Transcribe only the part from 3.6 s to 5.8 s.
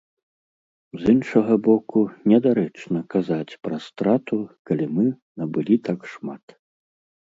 пра страту, калі мы набылі